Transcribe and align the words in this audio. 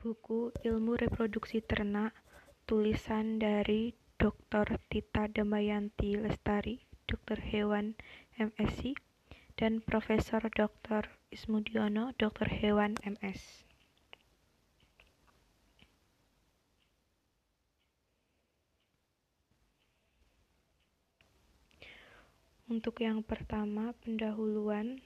Buku 0.00 0.48
Ilmu 0.64 0.96
Reproduksi 0.96 1.60
Ternak, 1.60 2.16
tulisan 2.64 3.36
dari 3.36 3.92
Dr. 4.16 4.80
Tita 4.88 5.28
Damayanti 5.28 6.16
Lestari, 6.16 6.80
Dokter 7.04 7.36
Hewan, 7.36 8.00
MSc, 8.32 8.96
dan 9.60 9.84
Profesor 9.84 10.40
Dr. 10.56 11.04
Ismudiono, 11.28 12.16
Dokter 12.16 12.48
Hewan, 12.48 12.96
MS. 13.04 13.68
Untuk 22.72 23.04
yang 23.04 23.20
pertama, 23.20 23.92
pendahuluan. 24.00 25.04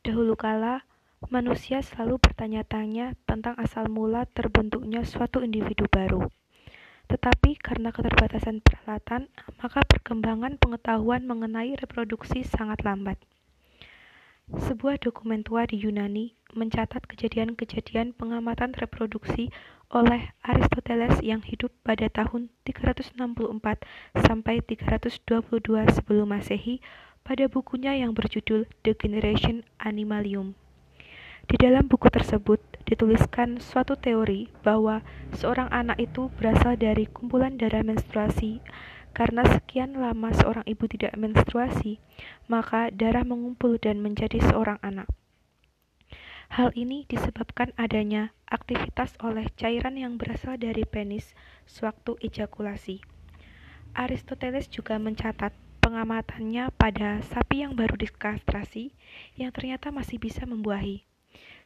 Dahulu 0.00 0.40
kala, 0.40 0.88
manusia 1.28 1.84
selalu 1.84 2.18
bertanya-tanya 2.18 3.14
tentang 3.28 3.54
asal 3.60 3.86
mula 3.86 4.26
terbentuknya 4.32 5.06
suatu 5.06 5.44
individu 5.44 5.86
baru. 5.86 6.26
Tetapi 7.12 7.60
karena 7.60 7.92
keterbatasan 7.92 8.64
peralatan, 8.64 9.28
maka 9.60 9.84
perkembangan 9.84 10.56
pengetahuan 10.56 11.28
mengenai 11.28 11.76
reproduksi 11.76 12.40
sangat 12.40 12.80
lambat. 12.82 13.20
Sebuah 14.52 14.98
dokumen 14.98 15.44
tua 15.44 15.68
di 15.68 15.78
Yunani 15.80 16.34
mencatat 16.52 17.04
kejadian-kejadian 17.08 18.12
pengamatan 18.12 18.76
reproduksi 18.76 19.48
oleh 19.92 20.32
Aristoteles 20.40 21.20
yang 21.20 21.44
hidup 21.44 21.72
pada 21.84 22.08
tahun 22.08 22.48
364 22.64 23.16
sampai 24.24 24.64
322 24.64 25.24
sebelum 25.92 26.32
Masehi 26.32 26.80
pada 27.22 27.44
bukunya 27.46 27.92
yang 27.96 28.16
berjudul 28.16 28.66
The 28.82 28.92
Generation 28.96 29.68
Animalium. 29.78 30.61
Di 31.50 31.56
dalam 31.58 31.90
buku 31.90 32.08
tersebut 32.08 32.62
dituliskan 32.86 33.58
suatu 33.58 33.98
teori 33.98 34.48
bahwa 34.62 35.02
seorang 35.34 35.68
anak 35.74 35.98
itu 35.98 36.30
berasal 36.38 36.78
dari 36.78 37.08
kumpulan 37.08 37.58
darah 37.58 37.82
menstruasi 37.82 38.62
karena 39.12 39.44
sekian 39.44 39.92
lama 40.00 40.32
seorang 40.32 40.64
ibu 40.64 40.88
tidak 40.88 41.12
menstruasi, 41.20 42.00
maka 42.48 42.88
darah 42.88 43.24
mengumpul 43.24 43.76
dan 43.76 44.00
menjadi 44.00 44.40
seorang 44.40 44.80
anak. 44.80 45.08
Hal 46.52 46.68
ini 46.76 47.08
disebabkan 47.08 47.72
adanya 47.80 48.36
aktivitas 48.44 49.16
oleh 49.24 49.48
cairan 49.56 49.96
yang 49.96 50.20
berasal 50.20 50.60
dari 50.60 50.84
penis 50.84 51.32
sewaktu 51.64 52.20
ejakulasi. 52.20 53.00
Aristoteles 53.96 54.68
juga 54.68 55.00
mencatat 55.00 55.52
pengamatannya 55.80 56.68
pada 56.76 57.24
sapi 57.24 57.64
yang 57.64 57.72
baru 57.72 57.96
dikastrasi 57.96 58.92
yang 59.36 59.48
ternyata 59.52 59.88
masih 59.92 60.20
bisa 60.20 60.44
membuahi. 60.44 61.08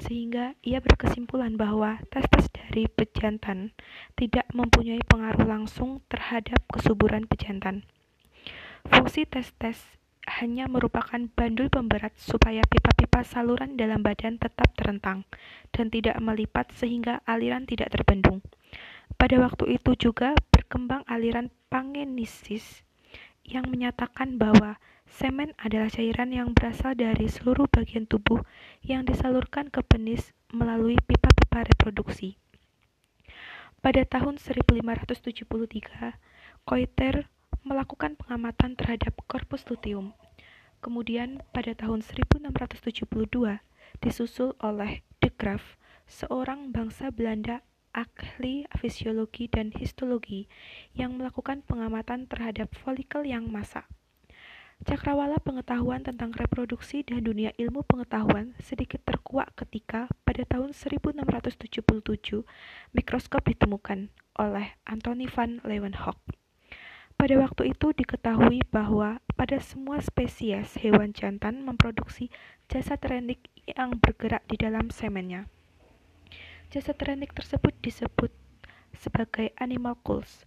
Sehingga 0.00 0.56
ia 0.64 0.80
berkesimpulan 0.80 1.60
bahwa 1.60 2.00
tes-tes 2.08 2.48
dari 2.52 2.88
pejantan 2.88 3.76
tidak 4.16 4.48
mempunyai 4.56 5.02
pengaruh 5.04 5.44
langsung 5.44 6.00
terhadap 6.08 6.64
kesuburan 6.72 7.28
pejantan. 7.28 7.84
Fungsi 8.88 9.28
tes-tes 9.28 9.76
hanya 10.40 10.70
merupakan 10.70 11.18
bandul 11.32 11.68
pemberat 11.68 12.14
supaya 12.16 12.62
pipa-pipa 12.64 13.24
saluran 13.26 13.74
dalam 13.74 14.00
badan 14.00 14.38
tetap 14.38 14.72
terentang 14.78 15.26
dan 15.74 15.90
tidak 15.90 16.16
melipat 16.22 16.70
sehingga 16.76 17.20
aliran 17.26 17.66
tidak 17.66 17.90
terbendung. 17.90 18.40
Pada 19.18 19.36
waktu 19.42 19.76
itu 19.76 19.96
juga 19.98 20.32
berkembang 20.54 21.04
aliran 21.10 21.50
pangenesis 21.68 22.86
yang 23.44 23.66
menyatakan 23.68 24.36
bahwa 24.38 24.78
semen 25.08 25.56
adalah 25.58 25.90
cairan 25.90 26.30
yang 26.30 26.54
berasal 26.54 26.94
dari 26.94 27.26
seluruh 27.26 27.66
bagian 27.66 28.06
tubuh 28.06 28.44
yang 28.84 29.02
disalurkan 29.02 29.68
ke 29.68 29.82
penis 29.82 30.30
melalui 30.54 30.96
pipa-pipa 31.04 31.66
reproduksi. 31.66 32.38
Pada 33.80 34.04
tahun 34.04 34.36
1573, 34.36 36.20
Koiter 36.68 37.32
melakukan 37.64 38.16
pengamatan 38.20 38.76
terhadap 38.76 39.16
korpus 39.24 39.64
luteum. 39.68 40.12
Kemudian 40.80 41.40
pada 41.52 41.72
tahun 41.72 42.04
1672 42.04 43.08
disusul 44.00 44.56
oleh 44.60 45.00
De 45.20 45.28
Graaf, 45.32 45.76
seorang 46.08 46.72
bangsa 46.72 47.12
Belanda 47.12 47.64
ahli 47.90 48.66
fisiologi 48.78 49.50
dan 49.50 49.74
histologi 49.74 50.46
yang 50.94 51.18
melakukan 51.18 51.62
pengamatan 51.66 52.30
terhadap 52.30 52.70
folikel 52.78 53.26
yang 53.26 53.50
masak. 53.50 53.86
Cakrawala 54.80 55.36
pengetahuan 55.44 56.00
tentang 56.00 56.32
reproduksi 56.32 57.04
dan 57.04 57.20
dunia 57.20 57.52
ilmu 57.60 57.84
pengetahuan 57.84 58.56
sedikit 58.64 59.04
terkuak 59.04 59.52
ketika 59.52 60.08
pada 60.24 60.40
tahun 60.48 60.72
1677 60.72 61.76
mikroskop 62.96 63.44
ditemukan 63.44 64.08
oleh 64.40 64.72
Anthony 64.88 65.28
van 65.28 65.60
Leeuwenhoek. 65.68 66.16
Pada 67.20 67.36
waktu 67.36 67.76
itu 67.76 67.92
diketahui 67.92 68.64
bahwa 68.72 69.20
pada 69.36 69.60
semua 69.60 70.00
spesies 70.00 70.80
hewan 70.80 71.12
jantan 71.12 71.60
memproduksi 71.60 72.32
jasad 72.72 73.04
renik 73.04 73.52
yang 73.68 74.00
bergerak 74.00 74.40
di 74.48 74.56
dalam 74.56 74.88
semennya. 74.88 75.44
Jasad 76.70 77.02
renik 77.02 77.34
tersebut 77.34 77.74
disebut 77.82 78.30
sebagai 78.94 79.50
animal 79.58 79.98
animalcules. 79.98 80.46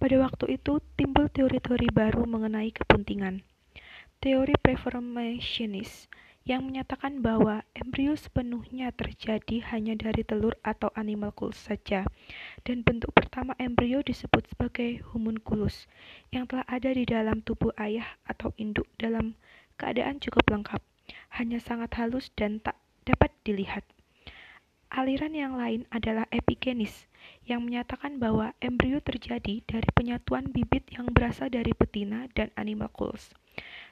Pada 0.00 0.16
waktu 0.16 0.56
itu 0.56 0.80
timbul 0.96 1.28
teori-teori 1.28 1.92
baru 1.92 2.24
mengenai 2.24 2.72
kepentingan 2.72 3.44
teori 4.18 4.56
preformationis 4.58 6.10
yang 6.48 6.64
menyatakan 6.64 7.20
bahwa 7.20 7.62
embrio 7.76 8.16
sepenuhnya 8.16 8.90
terjadi 8.96 9.60
hanya 9.68 9.92
dari 9.94 10.24
telur 10.24 10.56
atau 10.64 10.88
animalcule 10.96 11.52
saja, 11.52 12.08
dan 12.64 12.80
bentuk 12.80 13.12
pertama 13.12 13.52
embrio 13.60 14.00
disebut 14.00 14.48
sebagai 14.48 15.04
homunculus, 15.12 15.84
yang 16.32 16.48
telah 16.48 16.64
ada 16.64 16.90
di 16.96 17.04
dalam 17.04 17.44
tubuh 17.44 17.76
ayah 17.76 18.08
atau 18.24 18.56
induk 18.56 18.88
dalam 18.96 19.36
keadaan 19.76 20.18
cukup 20.18 20.48
lengkap, 20.48 20.80
hanya 21.36 21.60
sangat 21.60 21.92
halus 22.00 22.32
dan 22.34 22.58
tak 22.64 22.80
dapat 23.04 23.30
dilihat. 23.44 23.84
Aliran 24.88 25.36
yang 25.36 25.52
lain 25.52 25.84
adalah 25.92 26.24
epigenis, 26.32 27.04
yang 27.44 27.60
menyatakan 27.64 28.16
bahwa 28.16 28.56
embrio 28.64 29.04
terjadi 29.04 29.60
dari 29.68 29.88
penyatuan 29.92 30.48
bibit 30.48 30.88
yang 30.88 31.12
berasal 31.12 31.52
dari 31.52 31.76
betina 31.76 32.24
dan 32.32 32.48
animalcules. 32.56 33.36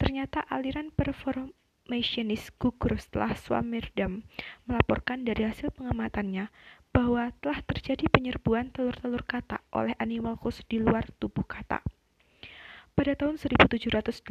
Ternyata 0.00 0.48
aliran 0.48 0.88
performationis 0.88 2.48
gugur 2.56 2.96
setelah 2.96 3.36
Swammerdam 3.36 4.24
melaporkan 4.64 5.28
dari 5.28 5.44
hasil 5.44 5.76
pengamatannya 5.76 6.48
bahwa 6.88 7.36
telah 7.44 7.60
terjadi 7.68 8.08
penyerbuan 8.08 8.72
telur-telur 8.72 9.20
katak 9.28 9.60
oleh 9.76 9.92
animalcus 10.00 10.64
di 10.72 10.80
luar 10.80 11.04
tubuh 11.20 11.44
katak. 11.44 11.84
Pada 12.96 13.12
tahun 13.14 13.36
1780, 13.36 14.24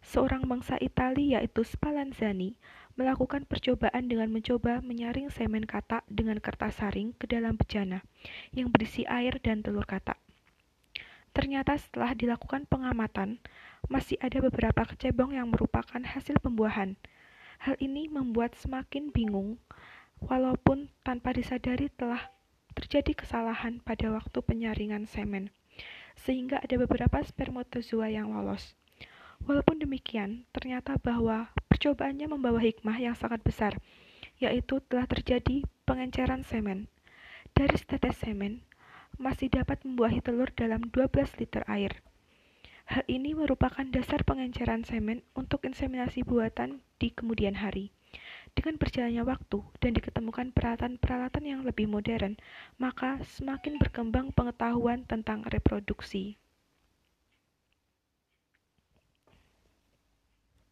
seorang 0.00 0.48
bangsa 0.48 0.80
Italia 0.80 1.40
yaitu 1.40 1.64
Spallanzani 1.64 2.56
melakukan 2.98 3.48
percobaan 3.48 4.10
dengan 4.10 4.28
mencoba 4.28 4.84
menyaring 4.84 5.32
semen 5.32 5.64
katak 5.64 6.04
dengan 6.10 6.36
kertas 6.42 6.80
saring 6.80 7.16
ke 7.16 7.24
dalam 7.24 7.56
bejana 7.56 8.04
yang 8.52 8.68
berisi 8.68 9.08
air 9.08 9.40
dan 9.40 9.64
telur 9.64 9.88
katak. 9.88 10.20
Ternyata 11.30 11.78
setelah 11.78 12.10
dilakukan 12.12 12.66
pengamatan, 12.66 13.38
masih 13.86 14.18
ada 14.18 14.42
beberapa 14.42 14.82
kecebong 14.82 15.38
yang 15.38 15.46
merupakan 15.46 16.02
hasil 16.02 16.42
pembuahan. 16.42 16.98
Hal 17.62 17.78
ini 17.78 18.10
membuat 18.10 18.58
semakin 18.58 19.14
bingung, 19.14 19.62
walaupun 20.18 20.90
tanpa 21.06 21.30
disadari 21.30 21.86
telah 21.94 22.34
terjadi 22.74 23.14
kesalahan 23.14 23.78
pada 23.78 24.10
waktu 24.10 24.42
penyaringan 24.42 25.06
semen, 25.06 25.54
sehingga 26.18 26.58
ada 26.58 26.74
beberapa 26.82 27.22
spermatozoa 27.22 28.10
yang 28.10 28.34
lolos. 28.34 28.79
Walaupun 29.48 29.80
demikian, 29.80 30.44
ternyata 30.52 31.00
bahwa 31.00 31.48
percobaannya 31.72 32.28
membawa 32.28 32.60
hikmah 32.60 32.96
yang 33.00 33.16
sangat 33.16 33.40
besar, 33.40 33.80
yaitu 34.40 34.80
telah 34.88 35.08
terjadi 35.08 35.64
pengenceran 35.88 36.44
semen. 36.44 36.88
Dari 37.56 37.76
setetes 37.76 38.20
semen, 38.20 38.64
masih 39.20 39.52
dapat 39.52 39.84
membuahi 39.84 40.24
telur 40.24 40.48
dalam 40.56 40.88
12 40.88 41.40
liter 41.40 41.64
air. 41.68 42.00
Hal 42.90 43.06
ini 43.06 43.38
merupakan 43.38 43.86
dasar 43.86 44.26
pengenceran 44.26 44.82
semen 44.82 45.22
untuk 45.38 45.62
inseminasi 45.62 46.26
buatan 46.26 46.82
di 46.98 47.14
kemudian 47.14 47.54
hari. 47.54 47.94
Dengan 48.50 48.82
berjalannya 48.82 49.22
waktu 49.22 49.62
dan 49.78 49.94
diketemukan 49.94 50.50
peralatan-peralatan 50.50 51.44
yang 51.46 51.62
lebih 51.62 51.86
modern, 51.86 52.34
maka 52.82 53.22
semakin 53.22 53.78
berkembang 53.78 54.34
pengetahuan 54.34 55.06
tentang 55.06 55.46
reproduksi. 55.46 56.34